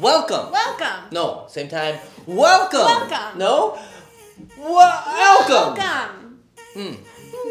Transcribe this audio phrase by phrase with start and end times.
[0.00, 0.50] Welcome.
[0.50, 1.10] Welcome.
[1.12, 1.98] No, same time.
[2.24, 2.80] Welcome.
[2.80, 3.38] Welcome.
[3.38, 3.78] No.
[4.56, 5.76] Welcome.
[5.76, 6.40] Welcome.
[6.72, 6.94] Hmm.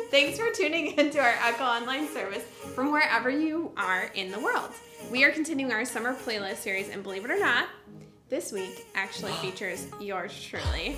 [0.10, 2.44] Thanks for tuning into our Echo Online service
[2.74, 4.72] from wherever you are in the world.
[5.12, 7.68] We are continuing our summer playlist series, and believe it or not,
[8.30, 10.97] this week actually features yours truly.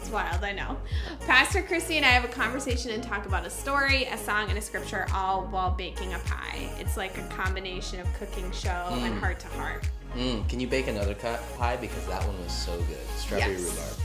[0.00, 0.78] It's wild, I know.
[1.26, 4.56] Pastor Christy and I have a conversation and talk about a story, a song, and
[4.56, 6.70] a scripture, all while baking a pie.
[6.78, 9.86] It's like a combination of cooking show and heart to heart.
[10.16, 12.98] Mm, can you bake another cut pie because that one was so good?
[13.16, 13.60] Strawberry Yes.
[13.62, 13.96] rhubarb.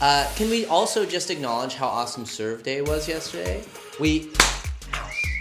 [0.00, 3.62] Uh, can we also just acknowledge how awesome Serve Day was yesterday?
[3.98, 4.30] We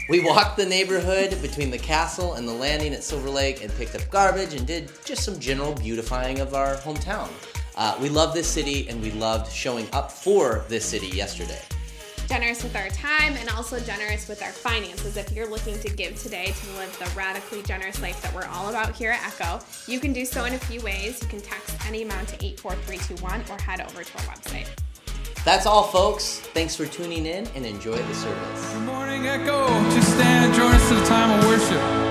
[0.09, 3.95] we walked the neighborhood between the castle and the landing at Silver Lake and picked
[3.95, 7.29] up garbage and did just some general beautifying of our hometown.
[7.75, 11.61] Uh, we love this city and we loved showing up for this city yesterday.
[12.29, 15.17] Generous with our time and also generous with our finances.
[15.17, 18.69] If you're looking to give today to live the radically generous life that we're all
[18.69, 21.19] about here at Echo, you can do so in a few ways.
[21.23, 24.67] You can text any amount to 84321 or head over to our website.
[25.43, 26.39] That's all, folks.
[26.53, 28.73] Thanks for tuning in and enjoy the service.
[28.73, 29.67] Good morning, Echo.
[29.89, 32.08] Just stand and join us in a time of worship.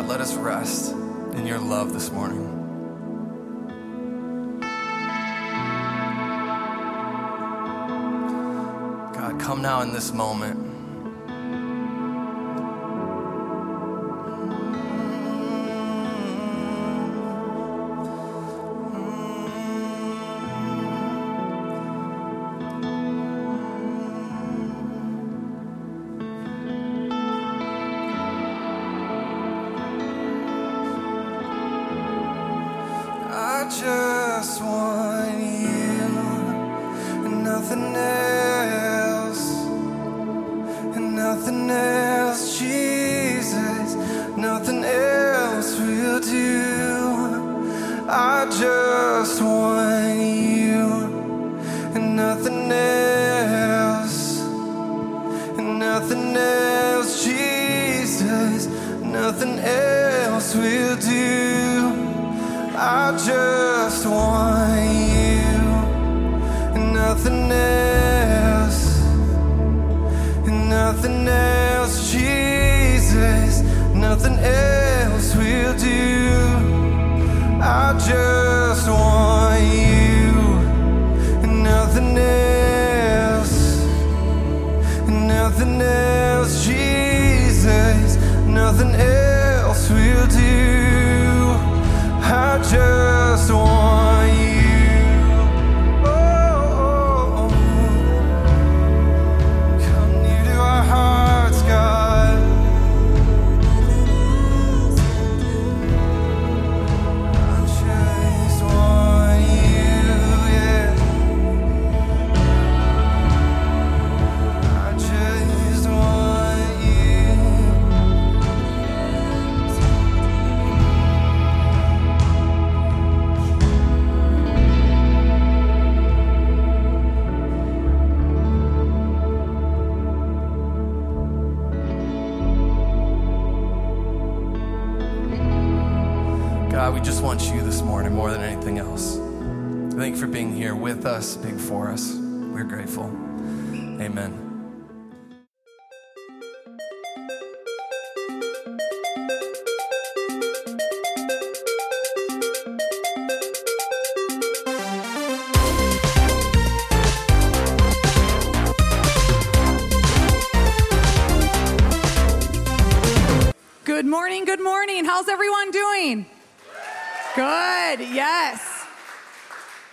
[0.00, 2.42] God, let us rest in your love this morning.
[9.12, 10.69] God, come now in this moment.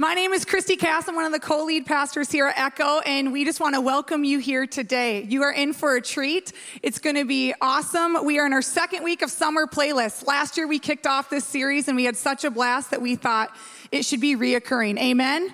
[0.08, 1.10] My name is Christy Cass.
[1.10, 3.82] I'm one of the co lead pastors here at Echo, and we just want to
[3.82, 5.24] welcome you here today.
[5.24, 6.54] You are in for a treat.
[6.82, 8.24] It's going to be awesome.
[8.24, 10.26] We are in our second week of summer playlists.
[10.26, 13.18] Last year, we kicked off this series, and we had such a blast that we
[13.18, 13.54] thought
[13.92, 14.98] it should be reoccurring.
[14.98, 15.54] Amen?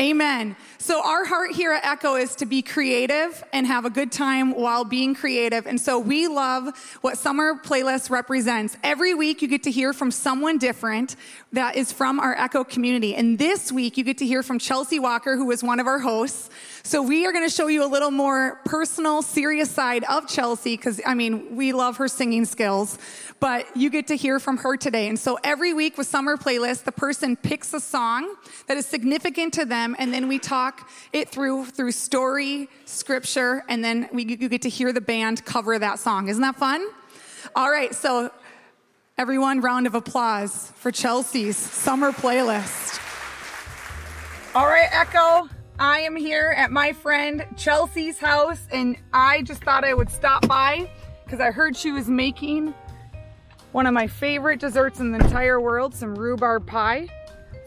[0.00, 0.56] Amen.
[0.82, 4.50] So, our heart here at Echo is to be creative and have a good time
[4.50, 5.64] while being creative.
[5.64, 8.76] And so, we love what Summer Playlist represents.
[8.82, 11.14] Every week, you get to hear from someone different
[11.52, 13.14] that is from our Echo community.
[13.14, 16.00] And this week, you get to hear from Chelsea Walker, who is one of our
[16.00, 16.50] hosts.
[16.82, 20.76] So, we are going to show you a little more personal, serious side of Chelsea
[20.76, 22.98] because, I mean, we love her singing skills.
[23.38, 25.06] But you get to hear from her today.
[25.06, 28.34] And so, every week with Summer Playlist, the person picks a song
[28.66, 30.71] that is significant to them, and then we talk
[31.12, 35.78] it through through story, scripture, and then we, you get to hear the band cover
[35.78, 36.28] that song.
[36.28, 36.86] Isn't that fun?
[37.54, 38.30] All right, so
[39.18, 43.00] everyone, round of applause for Chelsea's Summer Playlist.
[44.54, 45.48] All right, Echo.
[45.78, 50.46] I am here at my friend Chelsea's house, and I just thought I would stop
[50.46, 50.90] by
[51.24, 52.74] because I heard she was making
[53.72, 57.08] one of my favorite desserts in the entire world, some rhubarb pie.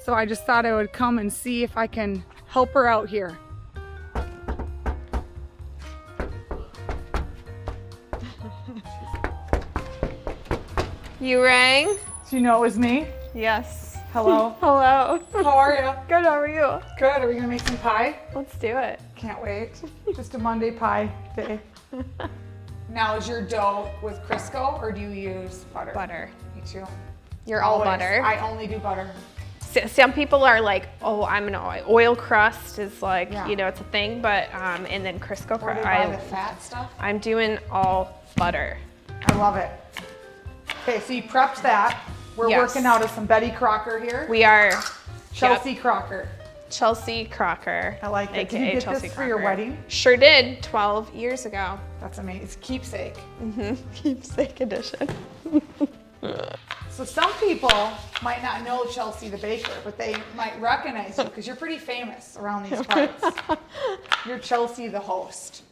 [0.03, 2.23] So I just thought I would come and see if I can
[2.55, 3.37] help her out here.
[11.19, 11.97] You rang?
[12.29, 13.07] Do you know it was me?
[13.33, 13.97] Yes.
[14.13, 14.55] Hello.
[14.61, 15.19] Hello.
[15.33, 15.93] How are you?
[16.07, 16.81] Good, how are you?
[16.97, 17.21] Good.
[17.23, 18.19] Are we gonna make some pie?
[18.33, 19.01] Let's do it.
[19.17, 19.81] Can't wait.
[20.15, 21.59] Just a Monday pie day.
[22.87, 25.91] Now, is your dough with Crisco or do you use butter?
[25.93, 26.29] Butter.
[26.55, 26.85] Me too.
[27.45, 27.87] You're all Always.
[27.87, 28.21] butter.
[28.23, 29.11] I only do butter.
[29.87, 33.47] Some people are like, oh, I'm an oil, oil crust is like, Yeah.
[33.47, 35.83] you know, it's a thing, but um, and then Crisco crust.
[35.83, 36.91] buy the I, fat stuff?
[36.99, 38.77] I'm doing all butter.
[39.27, 39.69] I love it.
[40.83, 41.99] Okay, so you prepped that.
[42.35, 42.59] We're Yes.
[42.75, 44.27] working out of some Betty Crocker here.
[44.29, 44.71] We are
[45.33, 46.27] Chelsea Crocker.
[46.69, 47.97] Chelsea Crocker.
[48.01, 48.49] I like it.
[48.49, 49.77] Did you get Chelsea this for your wedding?
[49.87, 50.61] Sure did.
[50.63, 51.79] 12 years ago.
[52.01, 52.43] That's amazing.
[52.43, 53.15] It's keepsake.
[53.95, 55.07] Keepsake edition.
[56.95, 57.69] So some people
[58.23, 62.37] might not know Chelsea the baker, but they might recognize you because you're pretty famous
[62.39, 63.21] around these parts.
[64.25, 65.63] you're Chelsea the host,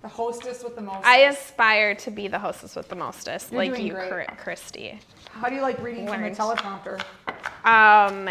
[0.00, 1.04] the hostess with the most.
[1.04, 4.12] I aspire to be the hostess with the mostest, You're like doing you, great.
[4.28, 5.00] Chri- Christy.
[5.32, 7.02] How do you like reading from the teleprompter?
[7.64, 8.28] Um,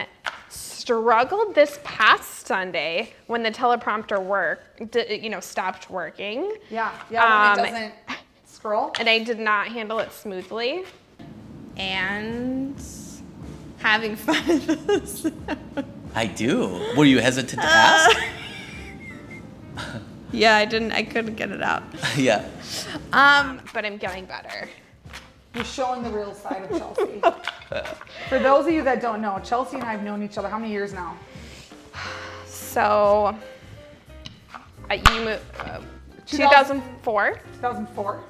[0.48, 7.52] struggled this past Sunday when the teleprompter worked, d- you know, stopped working, Yeah, yeah.
[7.54, 7.94] When Um, it doesn't
[8.46, 8.94] scroll.
[8.98, 10.86] and I did not handle it smoothly.
[11.80, 12.76] And
[13.80, 15.26] having fun with this.
[16.14, 16.94] I do.
[16.98, 18.18] Were you hesitant to ask?
[20.32, 20.92] Yeah, I didn't.
[20.92, 21.82] I couldn't get it out.
[22.16, 22.48] yeah.
[23.14, 24.70] Um, but I'm getting better.
[25.56, 27.20] You're showing the real side of Chelsea.
[28.30, 30.60] For those of you that don't know, Chelsea and I have known each other how
[30.60, 31.18] many years now?
[32.46, 33.36] So,
[34.92, 35.80] uh, you moved uh,
[36.28, 37.40] 2004.
[37.56, 38.24] 2004.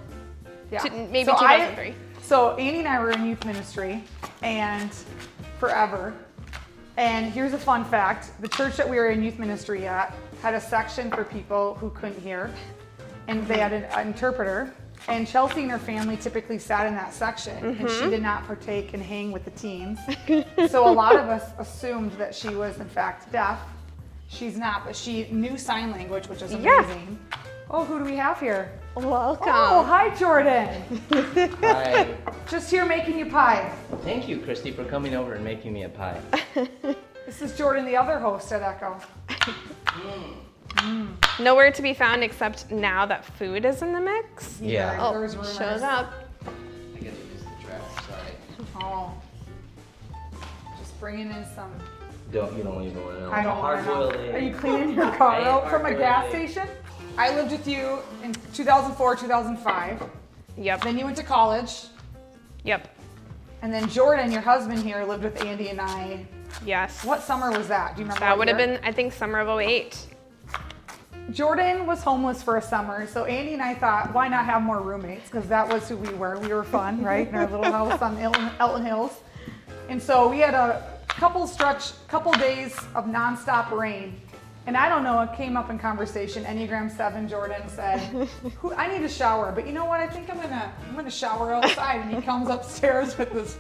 [0.72, 0.80] Yeah.
[0.80, 1.96] To- maybe So I- 2003.
[2.30, 4.04] So Annie and I were in youth ministry
[4.44, 4.92] and
[5.58, 6.14] forever.
[6.96, 10.14] And here's a fun fact: the church that we were in youth ministry at
[10.44, 12.52] had a section for people who couldn't hear,
[13.28, 14.72] and they had an, interpreter.
[15.08, 18.10] And Chelsea and her family typically sat in that section, and she mm-hmm.
[18.12, 19.98] did not partake and hang with the teens.
[20.70, 23.60] so a lot of us assumed that she was in fact deaf.
[24.28, 26.86] She's not, but she knew sign language, which is Yeah.
[27.70, 27.82] Amazing.
[27.82, 28.72] Oh, who do we have here?
[28.96, 29.48] Welcome.
[29.50, 30.82] Oh, hi, Jordan.
[31.62, 32.16] Hi.
[32.50, 33.72] Just here making you pie.
[34.04, 36.22] Thank you, Christy, for coming over and making me a pie.
[37.26, 39.00] This is Jordan, the other host at Echo.
[40.78, 41.10] Mm.
[41.40, 44.60] Nowhere to be found except now that food is in the mix.
[44.60, 44.98] Yeah.
[45.00, 45.56] Oh, There's rumors.
[45.56, 46.12] shows up.
[46.42, 46.46] I
[46.96, 48.06] gotta use the trash.
[48.08, 48.82] Sorry.
[48.82, 49.14] Oh.
[50.80, 51.72] Just bringing in some.
[52.32, 53.32] Don't you don't even want to know.
[53.32, 54.20] I don't Hard boiled know.
[54.22, 54.34] egg.
[54.34, 56.50] Are you cleaning your car out from a gas egg.
[56.50, 56.68] station?
[57.20, 60.10] I lived with you in 2004, 2005.
[60.56, 60.82] Yep.
[60.82, 61.88] Then you went to college.
[62.64, 62.96] Yep.
[63.62, 66.26] And then Jordan, your husband here, lived with Andy and I.
[66.66, 67.04] Yes.
[67.04, 67.98] What summer was that?
[67.98, 68.22] Do you remember?
[68.22, 70.08] That would have been, I think, summer of 08.
[71.32, 74.80] Jordan was homeless for a summer, so Andy and I thought, why not have more
[74.82, 75.26] roommates?
[75.26, 76.40] Because that was who we were.
[76.40, 77.28] We were fun, right?
[77.28, 79.20] In our little house on Elton, Elton Hills.
[79.90, 84.22] And so we had a couple stretch, couple days of nonstop rain.
[84.68, 86.44] And I don't know, it came up in conversation.
[86.46, 88.00] Enneagram Seven, Jordan said,
[88.60, 90.00] Who, "I need a shower, but you know what?
[90.00, 93.58] I think I'm gonna, I'm gonna shower outside." And he comes upstairs with this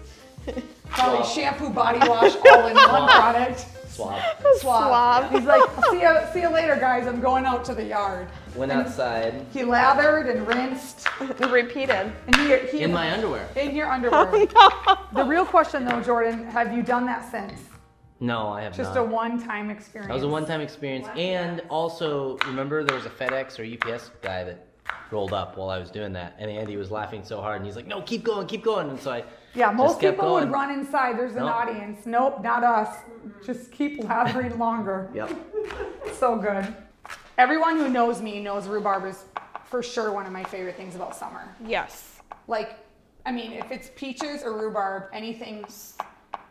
[0.90, 3.66] probably shampoo, body wash, all in one product.
[3.90, 4.22] Suave.
[4.40, 4.60] Suave.
[4.60, 5.32] Swab.
[5.32, 7.06] He's like, see you, see you later, guys.
[7.08, 8.28] I'm going out to the yard.
[8.56, 11.08] Went outside He lathered and rinsed,
[11.50, 12.12] Repeated.
[12.28, 13.50] and he, he in my underwear.
[13.56, 14.32] in your underwear.
[14.56, 17.60] Oh, the real question, though, Jordan, have you done that since?
[18.20, 19.02] No, I have Just not.
[19.02, 20.08] a one-time experience.
[20.08, 24.44] That was a one-time experience, and also remember there was a FedEx or UPS guy
[24.44, 24.66] that
[25.12, 27.76] rolled up while I was doing that, and Andy was laughing so hard, and he's
[27.76, 30.52] like, "No, keep going, keep going," and so I Yeah, most just kept people would
[30.52, 31.18] run inside.
[31.18, 31.56] There's an Nope.
[31.56, 32.06] audience.
[32.06, 32.98] Nope, not us.
[33.44, 35.10] Just keep lathering longer.
[35.16, 35.32] Yep.
[36.14, 36.76] So good.
[37.38, 39.26] Everyone who knows me knows rhubarb is
[39.66, 41.56] for sure one of my favorite things about summer.
[41.66, 42.20] Yes.
[42.48, 42.72] Like,
[43.26, 45.64] I mean, if it's peaches or rhubarb, anything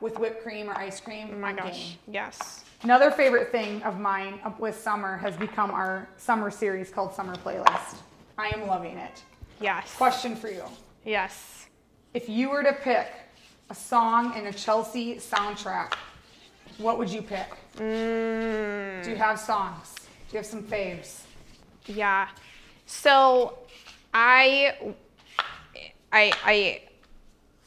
[0.01, 1.73] with whipped cream or ice cream, Oh my gosh.
[1.73, 1.97] game.
[2.11, 2.65] Yes.
[2.83, 7.97] Another favorite thing of mine with summer has become our summer series called Summer Playlist.
[8.39, 9.23] I am loving it.
[9.61, 9.93] Yes.
[9.97, 10.63] Question for you.
[11.05, 11.67] Yes.
[12.15, 13.09] If you were to pick
[13.71, 15.95] a song in a Chelsea soundtrack,
[16.79, 17.49] what would you pick?
[17.77, 19.95] Mm, Do you have songs?
[19.97, 21.23] Do you have some faves?
[21.87, 22.29] yeah.
[22.87, 23.59] So,
[24.15, 24.95] I,
[26.13, 26.81] I, I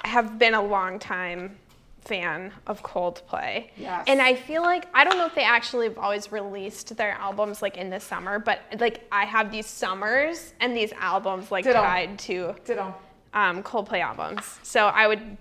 [0.07, 1.57] have been a long time
[2.01, 3.69] fan of Coldplay.
[3.77, 4.03] Yes.
[4.07, 7.61] And I feel like I don't know if they actually have always released their albums
[7.61, 11.81] like in the summer, but like I have these summers and these albums like Ditto.
[11.81, 12.93] tied to Ditto.
[13.33, 14.59] um, Coldplay albums.
[14.63, 15.37] So I would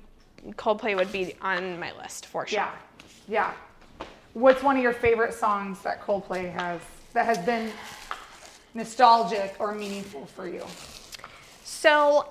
[0.52, 2.58] Coldplay would be on my list for sure.
[2.58, 2.70] Yeah.
[3.28, 3.52] Yeah.
[4.34, 6.80] What's one of your favorite songs that Coldplay has
[7.14, 7.72] that has been
[8.74, 10.64] nostalgic or meaningful for you?
[11.64, 12.26] So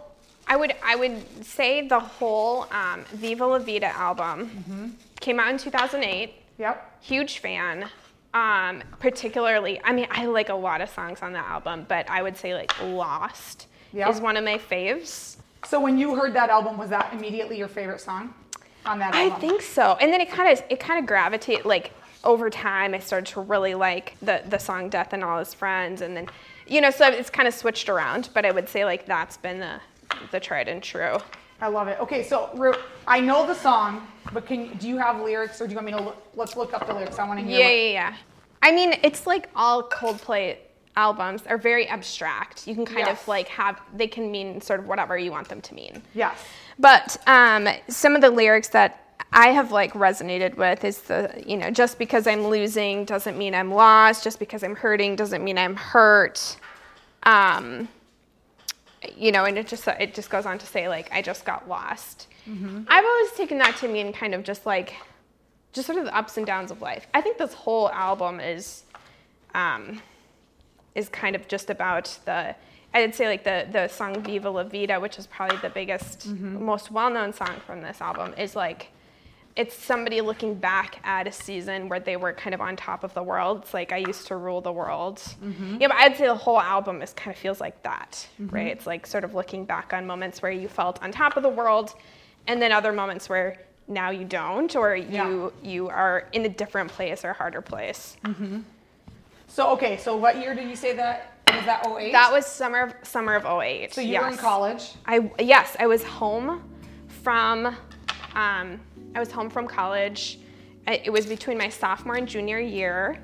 [0.50, 4.88] I would I would say the whole um, Viva La Vida album Mm-hmm.
[5.22, 6.34] came out in 2008.
[6.58, 6.98] Yep.
[7.02, 7.88] Huge fan.
[8.34, 12.22] Um, particularly, I mean, I like a lot of songs on that album, but I
[12.22, 14.10] would say like Lost Yep.
[14.10, 15.38] is one of my faves.
[15.66, 18.34] So when you heard that album, was that immediately your favorite song
[18.86, 19.34] on that album?
[19.34, 19.98] I think so.
[20.02, 21.92] And then it kind of it kind of gravitated like
[22.24, 22.94] over time.
[22.94, 26.28] I started to really like the the song "Death and All His Friends," and then
[26.68, 28.30] you know, so it's kind of switched around.
[28.34, 29.80] But I would say like that's been the
[30.32, 31.18] the tried and true.
[31.62, 32.00] I love it.
[32.00, 32.74] Okay, so Ru-
[33.06, 35.92] I know the song, but can do you have lyrics, or do you want me
[35.94, 36.18] to look?
[36.36, 37.20] Let's look up the lyrics.
[37.20, 37.60] I want to hear.
[37.60, 38.16] Yeah, what- yeah, yeah.
[38.62, 40.58] I mean, it's like all Coldplay
[40.96, 42.68] albums are very abstract.
[42.68, 43.22] You can kind Yes.
[43.22, 46.02] of like have they can mean sort of whatever you want them to mean.
[46.14, 46.38] Yes.
[46.78, 51.56] But um, some of the lyrics that I have like resonated with is the you
[51.58, 54.24] know just because I'm losing doesn't mean I'm lost.
[54.24, 56.58] Just because I'm hurting doesn't mean I'm hurt.
[57.24, 57.88] Um,
[59.16, 61.68] you know, and it just it just goes on to say like I just got
[61.68, 62.28] lost.
[62.88, 64.96] I've always taken that to mean kind of just like
[65.72, 67.08] just sort of the ups and downs of life.
[67.14, 68.84] I think this whole album is
[69.54, 70.02] um,
[70.96, 72.56] is kind of just about the
[72.94, 76.92] I'd say like the the song Viva La Vida, which is probably the biggest, most
[76.92, 78.88] well known song from this album, is like
[79.56, 83.14] it's somebody looking back at a season where they were kind of on top of
[83.14, 83.64] the world.
[83.64, 85.18] It's like I used to rule the world.
[85.18, 85.78] Mm-hmm.
[85.82, 88.56] Yeah, but I'd say the whole album is kind of feels like that, mm-hmm.
[88.56, 88.68] right?
[88.68, 91.50] It's like sort of looking back on moments where you felt on top of the
[91.50, 91.96] world,
[92.48, 93.58] and then other moments where
[93.88, 98.18] now you don't, or you you are in a different place or harder place.
[98.24, 98.60] Mm-hmm.
[99.48, 101.34] So okay, so what year did you say that?
[101.48, 102.12] Was that 08?
[102.12, 103.94] That was summer of, summer of 08.
[103.94, 104.40] So you were in yes.
[104.40, 104.92] college.
[105.08, 106.64] I yes, I was home
[107.24, 107.76] from
[108.36, 108.80] um,
[109.16, 110.40] I was home from college.
[110.88, 113.18] It was between my sophomore and junior year.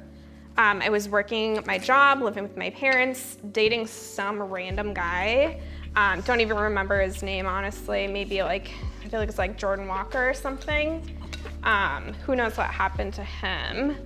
[0.58, 5.60] Um, I was working my job, living with my parents, dating some random guy.
[5.96, 8.08] Um, don't even remember his name, honestly.
[8.08, 8.72] Maybe like
[9.04, 11.18] I feel like it's like Jordan Walker or something.
[11.64, 13.98] Um, who knows what happened to him?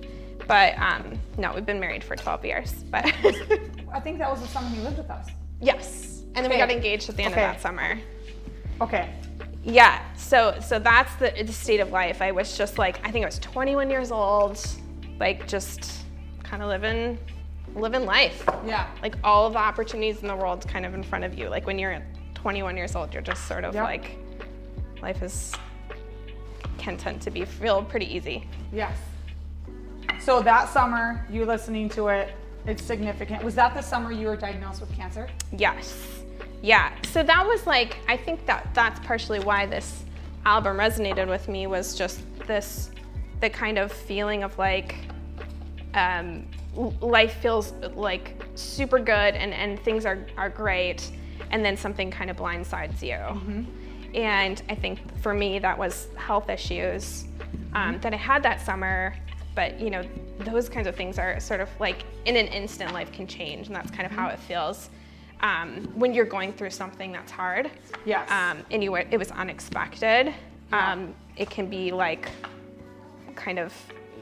[0.48, 2.72] But um, no, we've been married for 12 years.
[2.90, 3.04] But
[3.92, 5.28] I think that was the summer you lived with us.
[5.60, 7.44] yes, and then we got engaged at the end Okay.
[7.44, 7.98] of that summer.
[8.80, 9.12] Okay.
[9.62, 12.22] Yeah, so so that's the, the state of life.
[12.22, 14.58] I was just like, I think I was 21 years old,
[15.18, 16.02] like just
[16.42, 17.18] kind of living
[17.74, 18.42] living life.
[18.66, 18.88] Yeah.
[19.02, 21.48] Like all of the opportunities in the world kind of in front of you.
[21.48, 22.02] Like when you're
[22.34, 23.84] 21 years old, you're just sort of Yep.
[23.84, 24.16] like
[25.02, 25.52] life is
[26.78, 28.48] can tend to be feel pretty easy.
[28.72, 28.96] Yes.
[30.20, 32.34] So that summer, you listening to it,
[32.66, 33.42] it's significant.
[33.44, 35.28] Was that the summer you were diagnosed with cancer?
[35.52, 36.19] Yes.
[36.62, 36.92] Yeah.
[37.08, 40.04] So that was like I think that that's partially why this
[40.46, 42.90] album resonated with me was just this
[43.40, 44.96] the kind of feeling of like
[45.94, 46.46] um,
[47.00, 51.10] life feels like super good and, and things are, are great
[51.50, 53.16] and then something kind of blindsides you.
[54.14, 57.24] And i think for me that was health issues
[57.74, 59.14] um, that i had that summer
[59.54, 60.02] but you know
[60.40, 63.76] those kinds of things are sort of like in an instant life can change and
[63.76, 64.90] that's kind of how it feels
[65.42, 67.70] um, when you're going through something that's hard
[68.04, 68.30] Yes.
[68.30, 70.34] um, and you were, it was unexpected
[70.72, 72.30] um, it can be like
[73.34, 73.72] kind of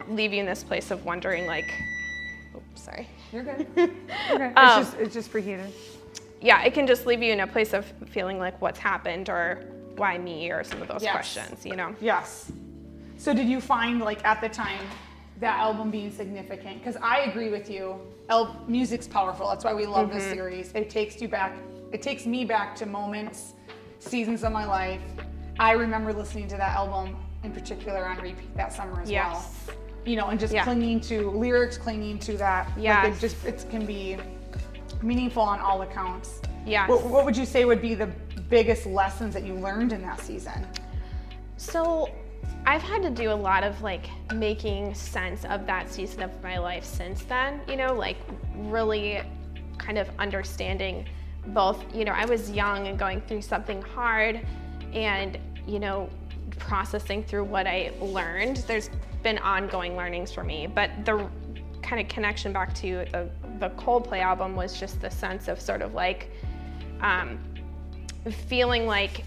[0.08, 1.70] leave you in this place of wondering like
[2.56, 3.66] oops sorry You're good.
[4.30, 4.52] okay.
[4.54, 5.70] Um, it's just it's just preheated.
[6.40, 9.64] yeah it can just leave you in a place of feeling like what's happened or
[9.96, 11.12] why me or some of those Yes.
[11.12, 12.50] questions you know Yes.
[13.18, 14.80] So did you find like at the time
[15.40, 16.78] that album being significant?
[16.78, 18.00] Because I agree with you.
[18.28, 19.48] El- music's powerful.
[19.48, 20.32] That's why we love this mm-hmm.
[20.34, 20.72] series.
[20.74, 21.56] It takes you back.
[21.92, 23.54] It takes me back to moments,
[23.98, 25.00] seasons of my life.
[25.58, 29.64] I remember listening to that album in particular on repeat that summer as Yes.
[29.66, 29.76] well.
[30.04, 30.64] You know, and just Yeah.
[30.64, 32.68] clinging to lyrics, clinging to that.
[32.78, 34.16] Like it just it can be
[35.02, 36.40] meaningful on all accounts.
[36.66, 36.88] Yes.
[36.88, 38.08] What, what would you say would be the
[38.48, 40.66] biggest lessons that you learned in that season?
[41.56, 42.10] So
[42.66, 46.58] I've had to do a lot of like making sense of that season of my
[46.58, 48.18] life since then, you know, like
[48.56, 49.22] really
[49.78, 51.06] kind of understanding
[51.46, 54.46] both, you know, I was young and going through something hard
[54.92, 56.10] and, you know,
[56.58, 58.58] processing through what I learned.
[58.66, 58.90] There's
[59.22, 61.26] been ongoing learnings for me, but the
[61.82, 65.80] kind of connection back to the, the Coldplay album was just the sense of sort
[65.80, 66.30] of like,
[67.00, 67.38] um,
[68.30, 69.24] feeling like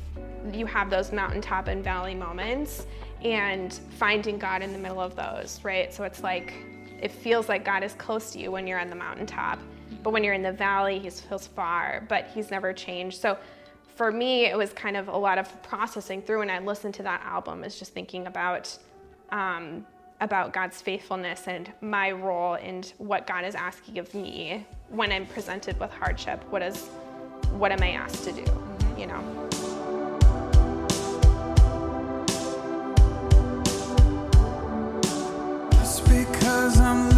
[0.54, 2.86] you have those mountaintop and valley moments
[3.24, 5.94] and finding God in the middle of those, right?
[5.94, 6.54] So it's like
[7.02, 9.60] it feels like God is close to you when you're on the mountaintop,
[10.04, 13.20] but when you're in the valley, he feels far, but he's never changed.
[13.20, 13.38] So
[13.96, 17.04] for me, it was kind of a lot of processing through, and I listened to
[17.04, 18.78] that album is just thinking about
[19.30, 19.86] um,
[20.22, 25.26] about God's faithfulness and my role and what God is asking of me when I'm
[25.26, 26.44] presented with hardship.
[26.50, 26.88] What is
[27.52, 28.46] what am I asked to do?
[28.98, 29.51] You know.
[36.52, 37.11] Because I'm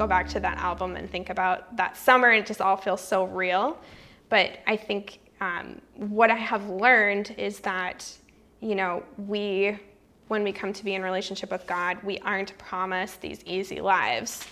[0.00, 3.02] go back to that album and think about that summer and it just all feels
[3.02, 3.78] so real.
[4.30, 8.10] But I think um, what I have learned is that
[8.60, 9.78] you know we
[10.28, 14.46] when we come to be in relationship with God, we aren't promised these easy lives.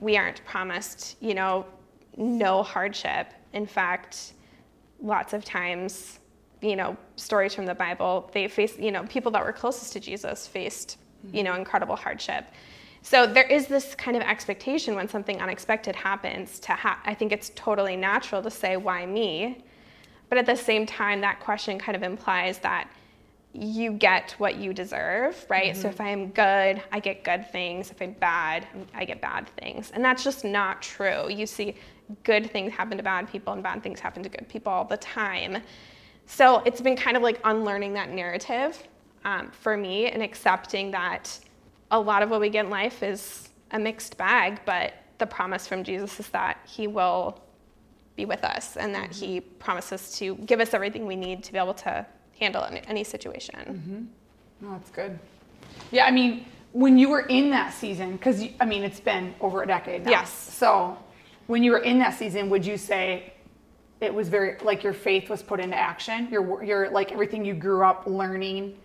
[0.00, 1.64] We aren't promised you know
[2.16, 3.28] no hardship.
[3.52, 4.32] In fact,
[5.00, 6.18] lots of times
[6.60, 10.00] you know stories from the bible they faced you know people that were closest to
[10.00, 10.98] jesus faced
[11.32, 12.46] you know incredible hardship
[13.02, 17.32] so there is this kind of expectation when something unexpected happens to ha- i think
[17.32, 19.64] it's totally natural to say why me?
[20.28, 22.90] But at the same time that question kind of implies that
[23.54, 25.74] you get what you deserve right?
[25.76, 27.90] So if i'm good i get good things.
[27.90, 29.90] If i'm bad i get bad things.
[29.92, 31.30] And that's just not true.
[31.30, 31.76] You see
[32.24, 34.96] good things happen to bad people and bad things happen to good people all the
[34.98, 35.62] time.
[36.26, 38.82] So it's been kind of like unlearning that narrative
[39.24, 41.38] um, for me and accepting that
[41.90, 45.66] a lot of what we get in life is a mixed bag, but the promise
[45.66, 47.40] from Jesus is that He will
[48.16, 49.54] be with us and that He mm-hmm.
[49.58, 52.06] promises to give us everything we need to be able to
[52.38, 53.58] handle any, any situation.
[53.58, 54.66] Mm-hmm.
[54.66, 55.18] No, that's good.
[55.90, 59.62] Yeah, I mean, when you were in that season, because I mean, it's been over
[59.62, 60.10] a decade now.
[60.10, 60.30] Yes.
[60.30, 60.98] So,
[61.46, 63.32] when you were in that season, would you say
[64.00, 66.28] it was very like your faith was put into action?
[66.30, 68.76] Your your like everything you grew up learning.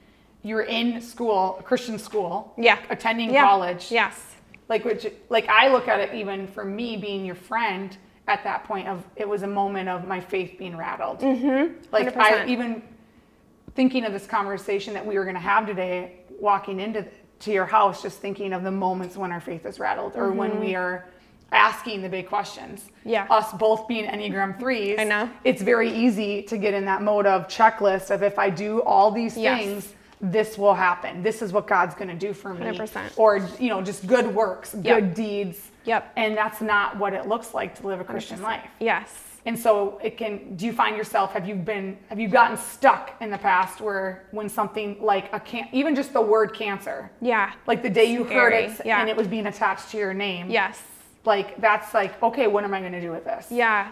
[0.43, 2.53] You were in school, a Christian school.
[2.57, 2.77] Yeah.
[2.89, 3.43] Attending Yeah.
[3.43, 3.91] college.
[3.91, 4.19] Yes.
[4.69, 7.95] Like which like I look at it even for me being your friend
[8.27, 11.19] at that point of it was a moment of my faith being rattled.
[11.19, 11.73] Mm-hmm.
[11.91, 12.47] Like I 100%.
[12.47, 12.81] even
[13.75, 17.05] thinking of this conversation that we were going to have today, walking into
[17.39, 20.59] to your house just thinking of the moments when our faith is rattled or when
[20.59, 21.05] we are
[21.51, 22.81] asking the big questions.
[22.99, 23.09] Mm-hmm.
[23.09, 23.27] Yeah.
[23.29, 24.99] Us both being Enneagram 3s.
[24.99, 25.29] I know.
[25.43, 29.11] It's very easy to get in that mode of checklist of if I do all
[29.11, 29.59] these Yes.
[29.59, 31.21] things, this will happen.
[31.21, 32.65] This is what God's going to do for me.
[32.65, 33.17] 100%.
[33.17, 35.15] Or, you know, just good works, good Yep.
[35.15, 35.71] deeds.
[35.83, 36.13] Yep.
[36.15, 38.63] And that's not what it looks like to live a Christian life.
[38.79, 39.09] Yes.
[39.45, 43.11] And so it can do you find yourself have you been have you gotten stuck
[43.19, 47.51] in the past where when something like a can even just the word cancer Yeah.
[47.67, 49.01] like the day you heard it yeah.
[49.01, 50.81] and it was being attached to your name Yes.
[51.25, 53.91] like that's like okay what am I going to do with this Yeah,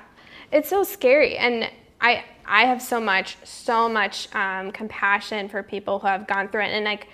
[0.54, 1.70] it's so scary, and
[2.02, 6.64] I I have so much so much um, compassion for people who have gone through
[6.64, 7.08] it, and like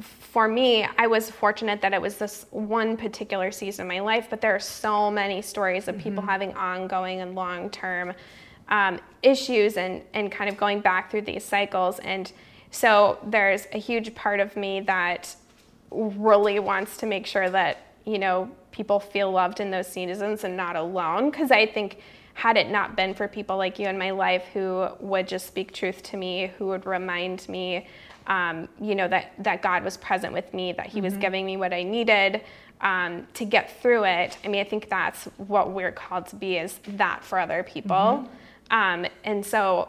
[0.00, 4.28] for me, I was fortunate that it was this one particular season of my life,
[4.30, 8.14] but there are so many stories of people having ongoing and long term
[8.68, 12.32] um, issues and and kind of going back through these cycles, and
[12.70, 15.34] so there's a huge part of me that
[15.90, 20.54] really wants to make sure that you know people feel loved in those seasons and
[20.54, 21.98] not alone because i think
[22.38, 25.72] had it not been for people like you in my life who would just speak
[25.72, 27.84] truth to me who would remind me
[28.28, 31.56] um, you know that that god was present with me that he was giving me
[31.56, 32.40] what i needed
[32.80, 36.56] um, to get through it i mean i think that's what we're called to be
[36.56, 38.28] is that for other people
[38.70, 39.88] um, and so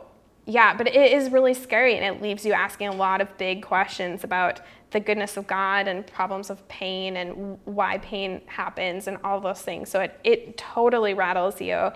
[0.50, 3.62] yeah, but it is really scary and it leaves you asking a lot of big
[3.62, 9.18] questions about the goodness of God and problems of pain and why pain happens and
[9.24, 9.90] all those things.
[9.90, 11.92] So it, it totally rattles you.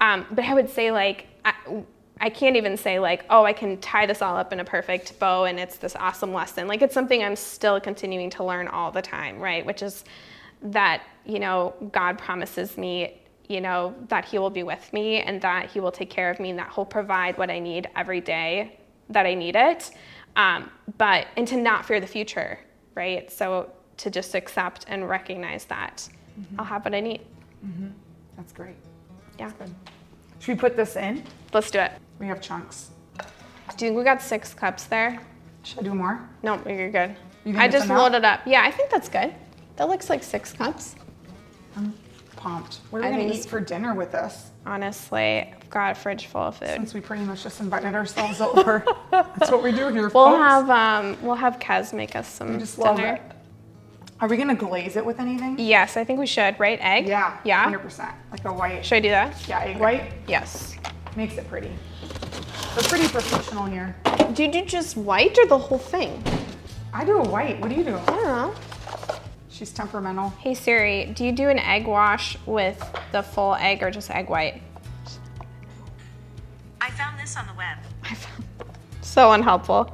[0.00, 1.54] Um, but I would say, like, I,
[2.20, 5.18] I can't even say, like, oh, I can tie this all up in a perfect
[5.18, 6.68] bow and it's this awesome lesson.
[6.68, 9.64] Like, it's something I'm still continuing to learn all the time, right?
[9.64, 10.04] Which is
[10.62, 15.40] that, you know, God promises me you know, that He will be with me and
[15.40, 18.20] that He will take care of me and that He'll provide what I need every
[18.20, 19.90] day that I need it.
[20.36, 22.58] Um, but, and to not fear the future,
[22.94, 23.30] right?
[23.32, 26.08] So to just accept and recognize that
[26.58, 27.22] I'll have what I need.
[28.36, 28.76] that's great
[29.38, 29.50] Yeah.
[30.40, 31.22] should we put this in
[31.52, 31.92] Let's do it.
[32.18, 32.90] we have chunks
[33.76, 35.20] Do you think we got six cups there?
[35.62, 37.16] should I do more No, you're good.
[37.44, 37.98] You I just enough?
[37.98, 38.40] loaded up.
[38.46, 39.32] Yeah, I think that's good.
[39.76, 40.96] That looks like six cups.
[41.76, 41.94] I'm
[42.36, 45.94] pumped what are we going to eat for dinner with this Honestly, I've got a
[45.94, 46.68] fridge full of food.
[46.68, 50.38] since we pretty much just invited ourselves over that's what we do here We'll folks.
[50.38, 53.14] have um, we'll have Kaz make us some just love dinner.
[53.14, 53.22] it
[54.20, 56.78] are we going to glaze it with anything Yes, I think we should, right?
[56.82, 57.06] Egg?
[57.06, 57.70] yeah Yeah?
[57.72, 59.48] 100% like a white Should I do that?
[59.48, 60.76] yeah egg white Yes.
[61.16, 61.70] makes it pretty
[62.76, 63.96] we're pretty professional here
[64.34, 66.22] Do you do just white or the whole thing?
[66.92, 67.60] I do a white.
[67.60, 67.96] What do you do?
[67.96, 68.54] I don't know.
[69.50, 70.30] She's temperamental.
[70.38, 72.78] Hey Siri, do you do an egg wash with
[73.12, 74.62] the full egg or just egg white?
[76.80, 77.78] I found this on the web.
[78.04, 78.44] I found
[79.02, 79.90] so unhelpful.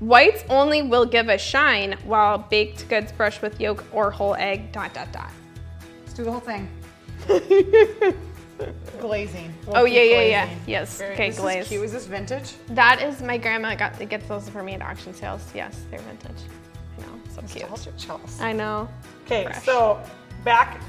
[0.00, 4.72] Whites only will give a shine while baked goods brushed with yolk or whole egg,
[4.72, 5.30] dot, dot, dot.
[6.00, 6.68] Let's do the whole thing.
[9.00, 9.54] Glazing.
[9.66, 10.50] We'll Oh, yeah, yeah, yeah.
[10.66, 11.62] Yes, Very- okay, this glaze.
[11.64, 11.84] Is cute.
[11.84, 12.54] Is this vintage?
[12.68, 15.46] That is my grandma got gets those for me at auction sales.
[15.54, 16.42] Yes, they're vintage.
[16.98, 17.70] I know, so cute.
[17.70, 18.40] Nostalgic Chels.
[18.40, 18.88] I know.
[19.26, 20.00] Okay, so
[20.44, 20.80] back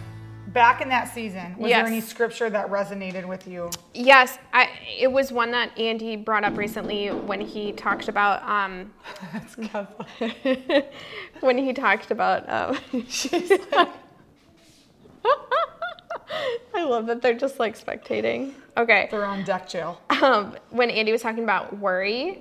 [0.54, 1.80] back in that season, was Yes.
[1.80, 3.70] there any scripture that resonated with you?
[3.94, 8.94] Yes, I, it was one that Andy brought up recently when he talked about um,
[11.42, 12.78] when he talked about um,
[16.74, 18.54] I love that they're just like spectating.
[18.78, 19.08] Okay.
[19.12, 20.02] They're on deck jail.
[20.22, 22.40] um, when Andy was talking about worry,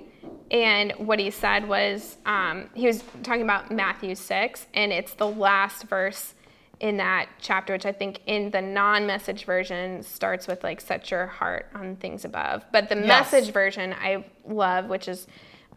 [0.49, 5.27] and what he said was um, he was talking about Matthew 6, and it's the
[5.27, 6.33] last verse
[6.81, 11.09] in that chapter, which I think in the non message version starts with like, set
[11.11, 12.65] your heart on things above.
[12.71, 13.31] But the Yes.
[13.31, 15.27] message version I love, which is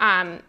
[0.00, 0.40] um,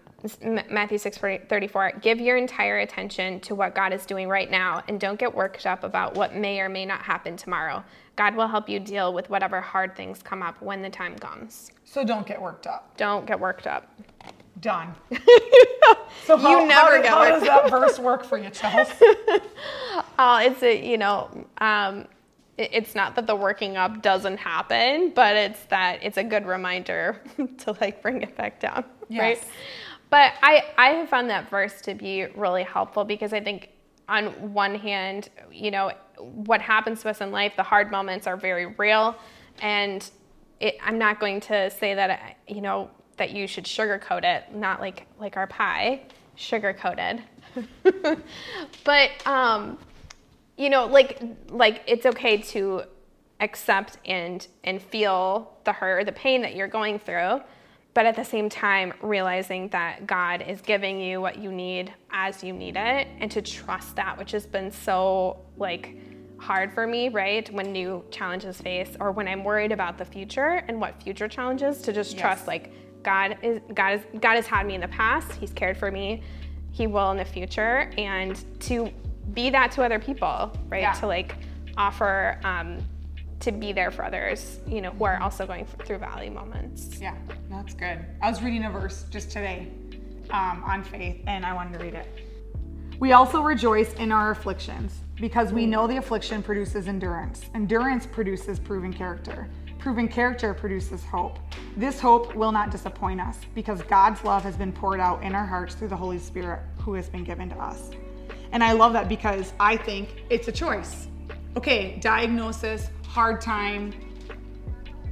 [0.41, 4.99] Matthew 6 34, give your entire attention to what God is doing right now and
[4.99, 7.83] don't get worked up about what may or may not happen tomorrow.
[8.15, 11.71] God will help you deal with whatever hard things come up when the time comes.
[11.83, 12.95] So don't get worked up.
[12.95, 13.93] Don't get worked up.
[14.61, 14.95] Done.
[16.23, 18.89] so how, You never how, get how worked does that verse work for you, Chels?
[20.17, 22.07] Oh, it's a, you know, um,
[22.57, 27.21] it's not that the working up doesn't happen, but it's that it's a good reminder
[27.57, 28.85] to like bring it back down,
[29.19, 29.43] right?
[30.09, 33.69] But I, I have found that verse to be really helpful because I think
[34.07, 38.37] on one hand, you know, what happens to us in life, the hard moments are
[38.37, 39.15] very real.
[39.61, 40.09] And
[40.59, 44.79] it, I'm not going to say that, you know, that you should sugarcoat it, not
[44.79, 46.03] like, like our pie,
[46.35, 47.23] sugar coated.
[48.83, 49.77] but, um,
[50.57, 52.83] you know, like, like it's okay to
[53.39, 57.41] accept and, and feel the hurt, or the pain that you're going through
[57.95, 62.43] but at the same time, realizing that God is giving you what you need as
[62.43, 65.95] you need it, and to trust that, which has been so like
[66.37, 67.49] hard for me, right?
[67.53, 71.81] When new challenges face, or when I'm worried about the future and what future challenges,
[71.83, 72.21] to just Yes.
[72.21, 75.31] trust like God is God is God has had me in the past.
[75.31, 76.21] He's cared for me.
[76.71, 78.91] He will in the future, and to
[79.33, 80.81] be that to other people, right?
[80.81, 80.93] Yeah.
[80.93, 81.35] To like
[81.77, 82.79] offer um,
[83.41, 86.99] to be there for others, you know, who are also going through valley moments.
[86.99, 87.15] Yeah,
[87.49, 88.05] that's good.
[88.21, 89.67] I was reading a verse just today
[90.31, 92.07] um, on faith, and I wanted to read it.
[92.99, 97.41] We also rejoice in our afflictions because we know the affliction produces endurance.
[97.53, 99.49] Endurance produces proven character.
[99.79, 101.37] Proven character produces hope.
[101.75, 105.45] This hope will not disappoint us because God's love has been poured out in our
[105.45, 107.91] hearts through the Holy Spirit who has been given to us.
[108.55, 111.09] And I love that because I think it's a choice.
[111.57, 113.93] Okay, diagnosis, hard time,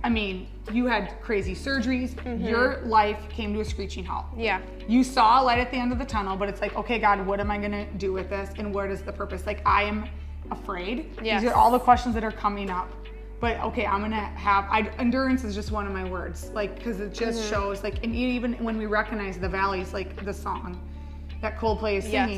[0.01, 2.15] I mean, you had crazy surgeries.
[2.41, 4.27] Your life came to a screeching halt.
[4.37, 4.61] Yeah.
[4.87, 7.25] You saw a light at the end of the tunnel, but it's like, okay, God,
[7.27, 9.45] what am I gonna do with this, and what is the purpose?
[9.45, 10.07] Like, I am
[10.49, 11.19] afraid.
[11.21, 11.41] Yes.
[11.41, 12.89] These are all the questions that are coming up.
[13.41, 17.01] But okay, I'm gonna have I, endurance is just one of my words, like because
[17.01, 17.49] it just Mm-hmm.
[17.49, 20.79] shows like, and even when we recognize the valleys, like the song
[21.41, 22.29] that Coldplay is Yes.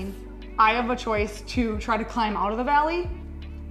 [0.58, 3.10] I have a choice to try to climb out of the valley,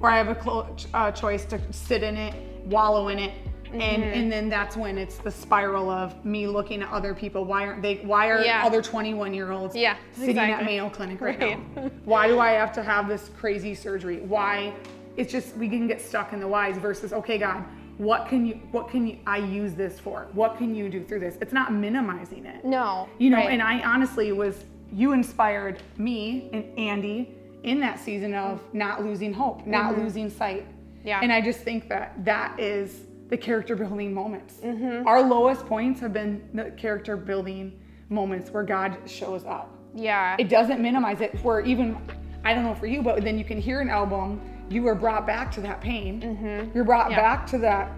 [0.01, 2.35] or I have a clo- uh, choice to sit in it,
[2.67, 3.33] wallow in it,
[3.73, 4.19] and Mm-hmm.
[4.19, 7.45] and then that's when it's the spiral of me looking at other people.
[7.45, 7.97] Why aren't they?
[7.97, 8.63] Why are Yeah.
[8.65, 10.65] other 21 year olds Yeah, sitting at.
[10.65, 11.77] Mayo Clinic right, Right.
[11.77, 11.91] now?
[12.05, 14.19] Why do I have to have this crazy surgery?
[14.21, 14.73] Why?
[15.17, 17.65] It's just we can get stuck in the whys versus okay, God,
[17.99, 18.55] what can you?
[18.73, 19.19] What can you?
[19.27, 20.29] I use this for?
[20.35, 21.37] What can you do through this?
[21.41, 22.65] It's not minimizing it.
[22.65, 23.09] No.
[23.19, 23.51] You know, right.
[23.51, 24.65] and I honestly was,
[24.95, 27.35] you inspired me and Andy
[27.65, 30.63] in that season of not losing hope, not losing sight.
[30.69, 31.09] Mm-hmm.
[31.09, 31.21] Yeah.
[31.23, 34.55] And I just think that that is the character building moments.
[34.63, 35.07] Mm-hmm.
[35.07, 37.79] Our lowest points have been the character building
[38.11, 39.71] moments where God shows up.
[39.95, 40.37] yeah.
[40.39, 41.97] It doesn't minimize it where even,
[42.45, 44.41] I don't know for you, but then you can hear an album,
[44.71, 46.71] you were brought back to that pain.
[46.75, 47.13] You're brought Mm-hmm.
[47.13, 47.21] Yeah.
[47.37, 47.91] back to that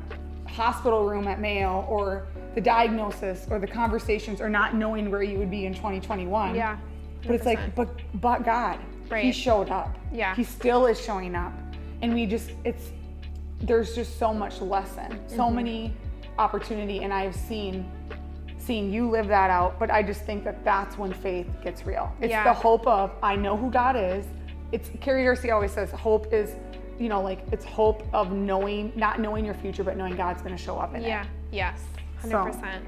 [0.49, 5.38] hospital room at Mayo or the diagnosis or the conversations or not knowing where you
[5.38, 6.55] would be in 2021.
[6.55, 6.78] Yeah,
[7.26, 7.88] But it's like, but
[8.20, 8.78] but God,
[9.14, 9.97] He showed up.
[10.12, 10.34] Yeah.
[10.34, 11.53] He still is showing up.
[12.03, 12.90] And we just it's
[13.61, 15.57] there's just so much lesson, so Mm-hmm.
[15.57, 15.94] many
[16.38, 17.90] opportunity and I've seen
[18.59, 22.12] seeing you live that out, but I just think that that's when faith gets real.
[22.20, 22.42] It's Yeah.
[22.44, 24.26] the hope of I know who God is.
[24.72, 26.57] It's Carrie Garcia always says hope is,
[26.99, 30.57] you know, like it's hope of knowing, not knowing your future, but knowing God's going
[30.57, 31.09] to show up in it.
[31.09, 31.80] Yeah, yes,
[32.22, 32.80] 100%.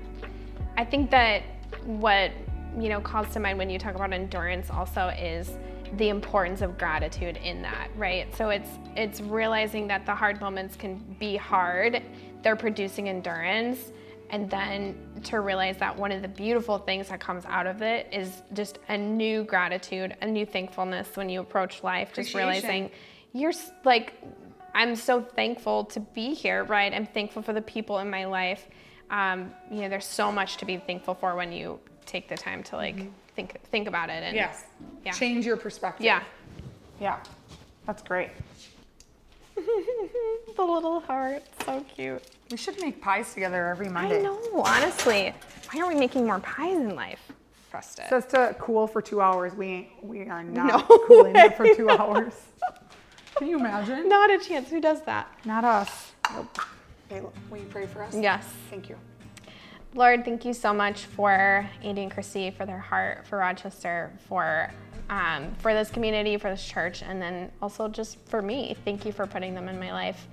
[0.77, 1.43] I think that
[1.85, 2.31] what,
[2.79, 5.53] you know, calls to mind when you talk about endurance also is
[5.97, 8.35] the importance of gratitude in that, right?
[8.37, 12.03] So it's it's realizing that the hard moments can be hard.
[12.43, 13.93] They're producing endurance
[14.31, 14.95] and then
[15.25, 18.79] to realize that one of the beautiful things that comes out of it is just
[18.89, 22.91] a new gratitude, a new thankfulness when you approach life, just realizing
[23.33, 23.53] you're
[23.85, 24.15] like
[24.75, 28.67] i'm so thankful to be here right i'm thankful for the people in my life
[29.11, 32.63] um, you know there's so much to be thankful for when you take the time
[32.63, 32.97] to like
[33.35, 34.65] think think about it and Yes.
[35.05, 36.05] yeah Change your perspective.
[36.05, 36.23] yeah
[37.01, 37.19] Yeah.
[37.87, 38.31] That's great.
[39.57, 44.19] the little heart so cute We should make pies together every Monday.
[44.19, 45.33] i know honestly
[45.73, 47.21] why aren't we making more pies in life
[47.71, 49.55] trust it Says to cool for two hours.
[49.55, 52.33] We we are not No cooling it for two hours.
[53.37, 54.09] Can you imagine?
[54.09, 56.13] not a chance who does that Not us.
[56.35, 56.59] Nope.
[57.11, 58.15] Okay, will you pray for us?
[58.15, 58.97] yes Thank you.
[59.95, 64.71] Lord, thank you so much for Andy and Chrissy, for their heart, for Rochester, for
[65.09, 68.77] um, for this community, for this church, and then also just for me.
[68.85, 70.29] Thank you for putting them in my life.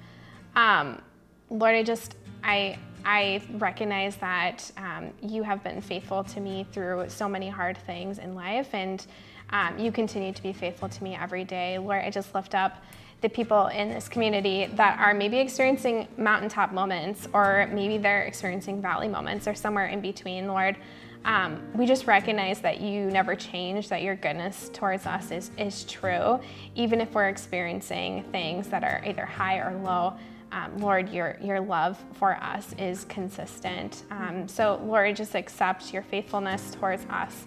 [0.57, 1.01] Um,
[1.49, 7.05] Lord, I just I I recognize that um, you have been faithful to me through
[7.07, 9.07] so many hard things in life, and
[9.49, 11.77] um, you continue to be faithful to me every day.
[11.77, 12.83] Lord, I just lift up
[13.21, 18.81] the people in this community that are maybe experiencing mountaintop moments, or maybe they're experiencing
[18.81, 20.77] valley moments, or somewhere in between, Lord.
[21.23, 25.83] Um, we just recognize that you never change, that your goodness towards us is, is
[25.85, 26.39] true,
[26.75, 30.13] even if we're experiencing things that are either high or low.
[30.51, 34.03] Um, Lord, your, your love for us is consistent.
[34.11, 37.45] Um, so, Lord, just accept your faithfulness towards us.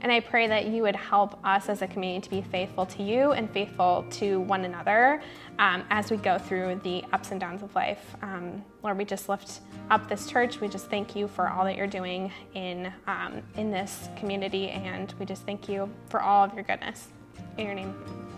[0.00, 3.02] And I pray that you would help us as a community to be faithful to
[3.02, 5.20] you and faithful to one another
[5.58, 8.14] um, as we go through the ups and downs of life.
[8.22, 10.60] Um, Lord, we just lift up this church.
[10.60, 14.68] We just thank you for all that you're doing in, um, in this community.
[14.70, 17.08] And we just thank you for all of your goodness.
[17.56, 17.94] In your name,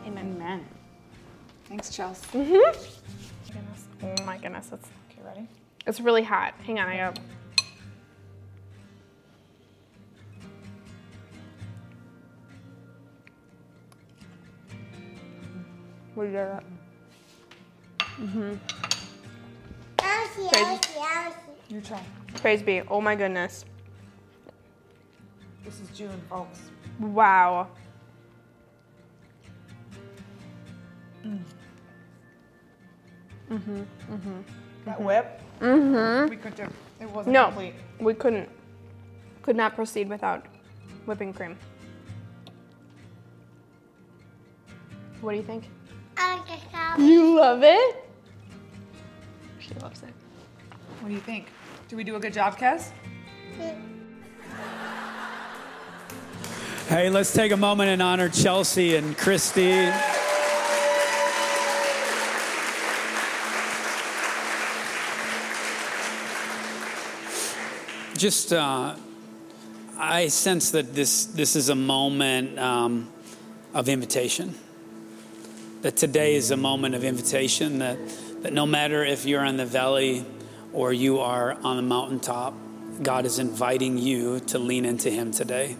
[0.06, 0.34] amen.
[0.36, 0.66] Amen.
[1.66, 2.38] Thanks, Chelsea.
[2.38, 2.98] Goodness.
[4.02, 5.46] Oh my goodness, it's, Okay, ready?
[5.86, 6.54] it's really hot.
[6.64, 7.20] Hang on, I gotta.
[16.16, 16.62] We did it.
[20.02, 21.36] Elsie, Praise- Elsie, Elsie.
[21.68, 21.98] Your turn.
[22.36, 22.82] Praise be.
[22.88, 23.64] Oh my goodness.
[25.64, 26.58] This is June, folks.
[26.98, 27.68] Wow.
[31.24, 31.38] Mm.
[33.50, 33.86] Mhm.
[34.10, 34.44] Mhm.
[34.84, 35.40] That whip.
[35.60, 36.30] Mm-hmm.
[36.30, 36.72] We could have.
[37.00, 37.74] It wasn't No, complete.
[38.00, 38.48] we couldn't.
[39.42, 40.46] Could not proceed without
[41.06, 41.56] whipping cream.
[45.20, 45.68] What do you think?
[46.20, 46.96] I like the cow.
[46.98, 48.04] You love it?
[49.58, 50.12] She loves it.
[51.00, 51.46] What do you think?
[51.88, 52.90] Do we do a good job, Kes?
[56.88, 59.90] Hey, let's take a moment and honor Chelsea and Christy.
[68.16, 68.96] Just, uh,
[69.96, 73.10] I sense that this this is a moment um,
[73.72, 74.54] of invitation.
[75.82, 77.78] That today is a moment of invitation.
[77.78, 77.98] That
[78.42, 80.24] that no matter if you're in the valley
[80.72, 82.54] or you are on the mountaintop,
[83.02, 85.76] God is inviting you to lean into Him today.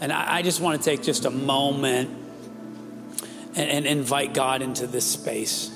[0.00, 2.10] And I, I just want to take just a moment
[3.54, 5.70] and, and invite God into this space.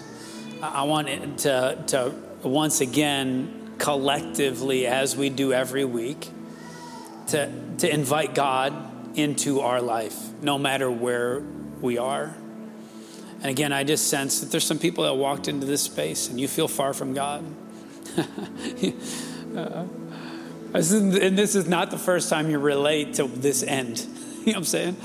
[0.61, 6.29] I I want to, to once again, collectively, as we do every week,
[7.29, 11.41] to, to invite God into our life, no matter where
[11.81, 12.35] we are.
[13.41, 16.41] And again, I just sense that there's some people that walked into this space and
[16.41, 17.45] you feel far from God.
[19.57, 19.86] Uh,
[20.74, 24.07] and this is not the first time you relate to this end.
[24.39, 24.97] You know what I'm saying?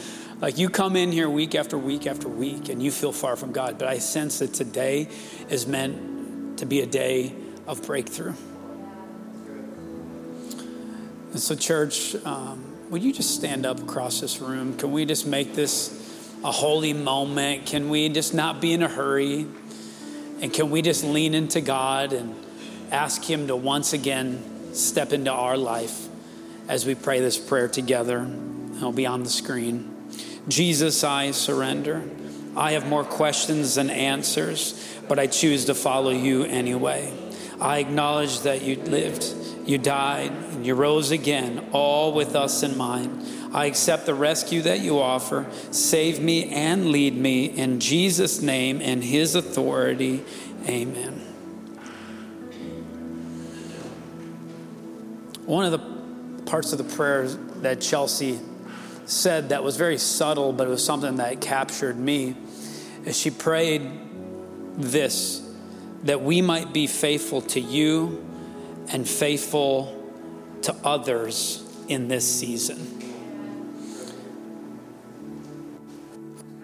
[0.41, 3.51] Like you come in here week after week after week and you feel far from
[3.51, 5.07] God, but I sense that today
[5.49, 7.33] is meant to be a day
[7.65, 8.33] of breakthrough.
[11.31, 14.77] And so, church, um, would you just stand up across this room?
[14.77, 16.02] Can we just make this
[16.43, 17.65] a holy moment?
[17.65, 19.47] Can we just not be in a hurry?
[20.41, 22.35] And can we just lean into God and
[22.91, 26.07] ask Him to once again step into our life
[26.67, 28.27] as we pray this prayer together?
[28.75, 29.89] It'll be on the screen.
[30.47, 32.03] Jesus, I surrender.
[32.55, 37.13] I have more questions than answers, but I choose to follow you anyway.
[37.59, 39.25] I acknowledge that you lived,
[39.65, 43.25] you died, and you rose again, all with us in mind.
[43.53, 45.45] I accept the rescue that you offer.
[45.69, 50.23] Save me and lead me in Jesus' name and his authority.
[50.67, 51.19] Amen.
[55.45, 58.39] One of the parts of the prayer that Chelsea
[59.05, 62.35] said that was very subtle, but it was something that captured me,
[63.05, 63.91] is she prayed
[64.77, 65.41] this
[66.03, 68.25] that we might be faithful to you
[68.89, 70.11] and faithful
[70.61, 73.02] to others in this season.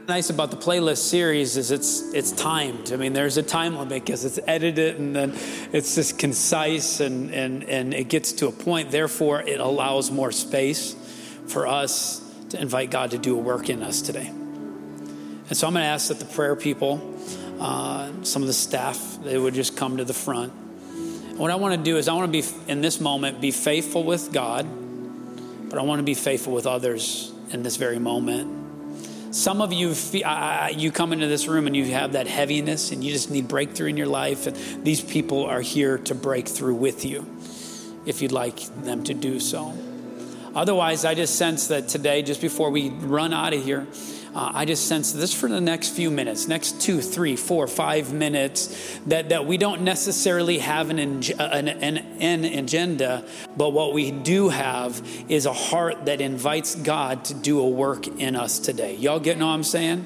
[0.10, 2.92] Nice about the playlist series is it's it's timed.
[2.92, 5.38] I mean, there's a time limit because it's edited and then
[5.72, 8.90] it's just concise and, and, and it gets to a point.
[8.90, 10.96] Therefore, it allows more space
[11.48, 14.28] for us to invite God to do a work in us today.
[14.28, 17.16] And so I'm going to ask that the prayer people,
[17.60, 20.52] uh, some of the staff, they would just come to the front.
[20.92, 23.52] And what I want to do is I want to be in this moment be
[23.52, 24.68] faithful with God,
[25.70, 28.59] but I want to be faithful with others in this very moment.
[29.32, 29.94] Some of you,
[30.76, 33.90] you come into this room and you have that heaviness and you just need breakthrough
[33.90, 34.48] in your life.
[34.48, 37.28] And these people are here to break through with you
[38.06, 39.74] if you'd like them to do so.
[40.56, 43.86] Otherwise, I just sense that today, just before we run out of here,
[44.36, 48.14] uh, I just sense this for the next few minutes, next two, three, four, five
[48.14, 53.26] minutes, that, that we don't necessarily have an, an, an, an agenda,
[53.58, 58.08] but what we do have is a heart that invites God to do a work
[58.08, 58.96] in us today.
[58.96, 60.06] Y'all get what I'm saying?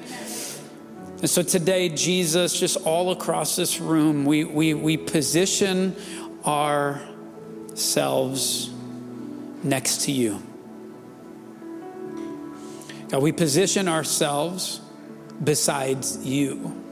[1.20, 5.96] And so today, Jesus, just all across this room, we, we, we position
[6.46, 7.10] ourselves
[9.62, 10.42] next to you.
[13.14, 14.80] God, we position ourselves
[15.44, 16.82] besides you.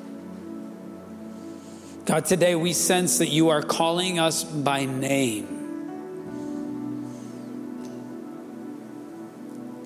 [2.04, 5.48] God, today we sense that you are calling us by name.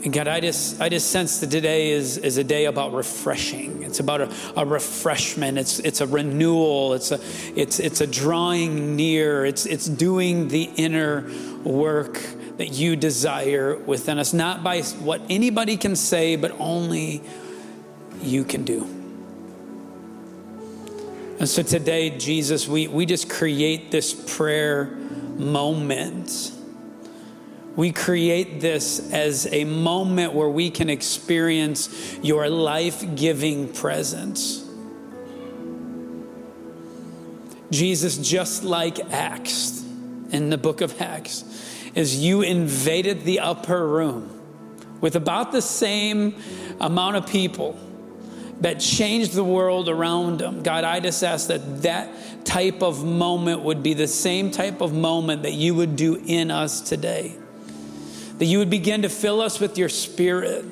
[0.04, 3.82] And God, I just, I just sense that today is, is a day about refreshing.
[3.82, 5.56] It's about a, a refreshment.
[5.56, 6.92] It's, it's a renewal.
[6.92, 7.20] It's a,
[7.58, 9.46] it's, it's a drawing near.
[9.46, 11.30] It's, it's doing the inner
[11.64, 12.20] work
[12.56, 17.22] that you desire within us, not by what anybody can say, but only
[18.22, 18.84] you can do.
[21.38, 24.86] And so today, Jesus, we, we just create this prayer
[25.36, 26.52] moment
[27.76, 34.64] We create this as a moment where we can experience your life giving presence.
[37.70, 39.84] Jesus, just like Acts
[40.30, 41.44] in the book of Acts,
[41.96, 44.30] is you invaded the upper room
[45.00, 46.36] with about the same
[46.78, 47.76] amount of people
[48.60, 50.62] that changed the world around them.
[50.62, 54.92] God, I just ask that that type of moment would be the same type of
[54.92, 57.34] moment that you would do in us today.
[58.38, 60.64] That you would begin to fill us with your spirit.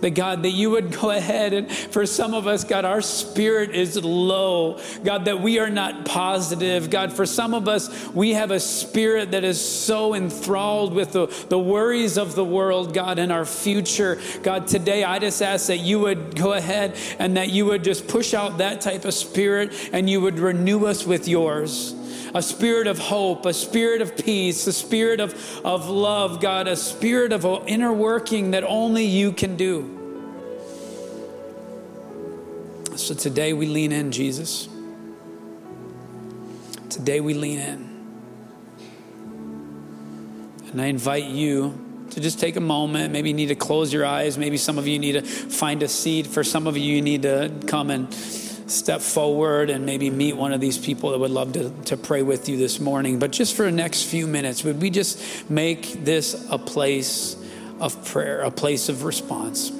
[0.00, 3.74] That God, that you would go ahead and for some of us, God, our spirit
[3.74, 4.80] is low.
[5.02, 6.90] God, that we are not positive.
[6.90, 11.26] God, for some of us, we have a spirit that is so enthralled with the,
[11.48, 14.20] the worries of the world, God, and our future.
[14.42, 18.08] God, today I just ask that you would go ahead and that you would just
[18.08, 21.94] push out that type of spirit and you would renew us with yours
[22.34, 25.32] a spirit of hope, a spirit of peace, a spirit of,
[25.64, 30.00] of love, God, a spirit of inner working that only you can do.
[32.96, 34.68] So today we lean in, Jesus.
[36.90, 37.94] Today we lean in.
[40.70, 43.12] And I invite you to just take a moment.
[43.12, 44.38] Maybe you need to close your eyes.
[44.38, 46.26] Maybe some of you need to find a seat.
[46.26, 48.12] For some of you, you need to come and
[48.66, 52.22] step forward and maybe meet one of these people that would love to, to pray
[52.22, 53.18] with you this morning.
[53.18, 57.36] But just for the next few minutes, would we just make this a place
[57.80, 59.70] of prayer, a place of response?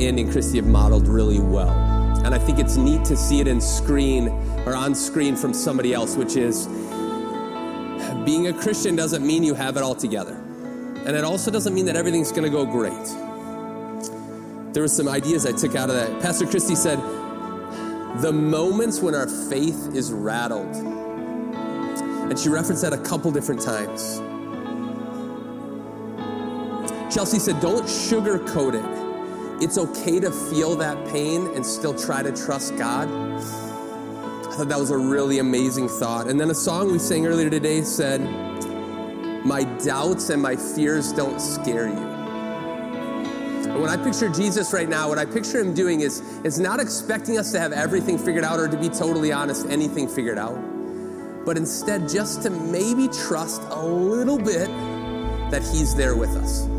[0.00, 1.70] Andy and Christy have modeled really well.
[2.24, 4.28] And I think it's neat to see it in screen
[4.66, 6.66] or on screen from somebody else, which is
[8.24, 10.34] being a Christian doesn't mean you have it all together.
[10.34, 12.92] And it also doesn't mean that everything's going to go great.
[14.72, 16.20] There were some ideas I took out of that.
[16.20, 16.98] Pastor Christy said,
[18.20, 20.76] the moments when our faith is rattled.
[20.76, 24.18] And she referenced that a couple different times.
[27.12, 28.99] Chelsea said, don't sugarcoat it.
[29.60, 33.08] It's okay to feel that pain and still try to trust God.
[33.10, 36.28] I thought that was a really amazing thought.
[36.28, 38.22] And then a song we sang earlier today said,
[39.44, 42.10] My doubts and my fears don't scare you.
[43.68, 46.80] And when I picture Jesus right now, what I picture him doing is, is not
[46.80, 50.56] expecting us to have everything figured out or to be totally honest, anything figured out,
[51.44, 54.68] but instead just to maybe trust a little bit
[55.50, 56.69] that he's there with us.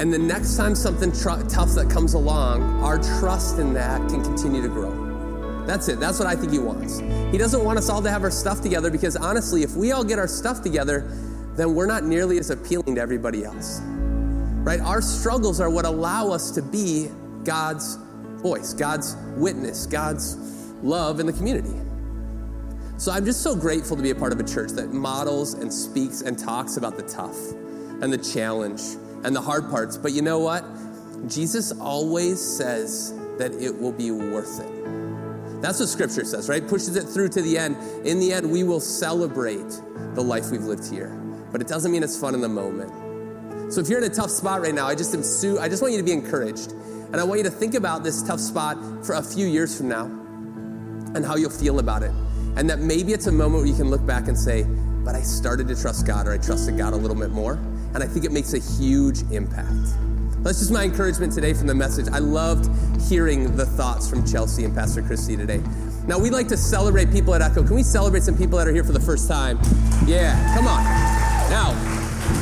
[0.00, 4.24] And the next time something tr- tough that comes along, our trust in that can
[4.24, 5.66] continue to grow.
[5.66, 6.00] That's it.
[6.00, 7.00] That's what I think he wants.
[7.30, 10.02] He doesn't want us all to have our stuff together because honestly, if we all
[10.02, 11.00] get our stuff together,
[11.54, 13.82] then we're not nearly as appealing to everybody else.
[13.82, 14.80] Right?
[14.80, 17.10] Our struggles are what allow us to be
[17.44, 17.98] God's
[18.40, 20.38] voice, God's witness, God's
[20.82, 21.78] love in the community.
[22.96, 25.70] So I'm just so grateful to be a part of a church that models and
[25.70, 27.52] speaks and talks about the tough
[28.00, 28.80] and the challenge
[29.24, 29.96] and the hard parts.
[29.96, 30.64] But you know what?
[31.28, 35.62] Jesus always says that it will be worth it.
[35.62, 36.66] That's what scripture says, right?
[36.66, 37.76] Pushes it through to the end.
[38.06, 39.80] In the end, we will celebrate
[40.14, 41.08] the life we've lived here.
[41.52, 43.72] But it doesn't mean it's fun in the moment.
[43.72, 45.82] So if you're in a tough spot right now, I just am su- I just
[45.82, 46.72] want you to be encouraged.
[46.72, 49.88] And I want you to think about this tough spot for a few years from
[49.88, 50.04] now
[51.14, 52.12] and how you'll feel about it.
[52.56, 54.64] And that maybe it's a moment where you can look back and say,
[55.04, 57.58] but I started to trust God or I trusted God a little bit more.
[57.94, 59.96] And I think it makes a huge impact.
[60.42, 62.06] That's just my encouragement today from the message.
[62.12, 62.70] I loved
[63.02, 65.62] hearing the thoughts from Chelsea and Pastor Christy today.
[66.06, 67.62] Now, we like to celebrate people at Echo.
[67.62, 69.58] Can we celebrate some people that are here for the first time?
[70.06, 70.82] Yeah, come on.
[71.50, 71.74] Now,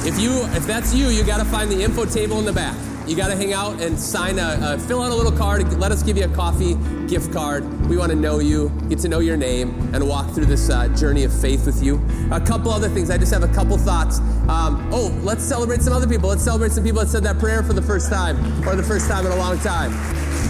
[0.07, 2.77] if you if that's you, you got to find the info table in the back.
[3.09, 5.67] You got to hang out and sign a, uh, fill out a little card.
[5.79, 6.75] Let us give you a coffee
[7.07, 7.65] gift card.
[7.89, 10.89] We want to know you, get to know your name, and walk through this uh,
[10.89, 12.07] journey of faith with you.
[12.31, 13.09] A couple other things.
[13.09, 14.19] I just have a couple thoughts.
[14.51, 16.29] Um, oh, let's celebrate some other people.
[16.29, 18.37] Let's celebrate some people that said that prayer for the first time
[18.69, 19.91] or the first time in a long time.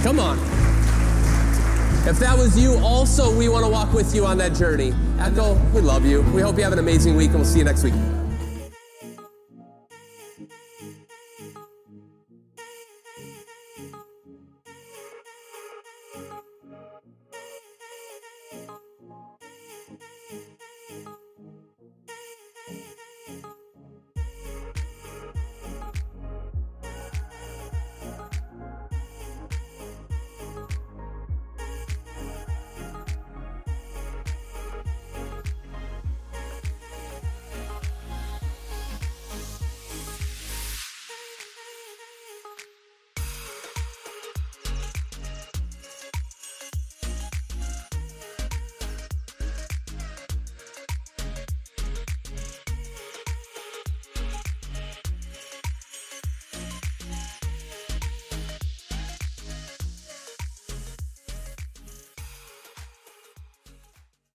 [0.02, 0.36] Come on.
[2.08, 4.94] If that was you, also, we want to walk with you on that journey.
[5.20, 6.22] Echo, we love you.
[6.34, 7.94] We hope you have an amazing week, and we'll see you next week.